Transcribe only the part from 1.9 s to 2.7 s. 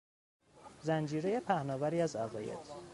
از عقاید